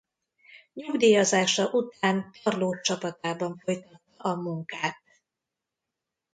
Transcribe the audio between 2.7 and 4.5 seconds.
csapatában folytatta a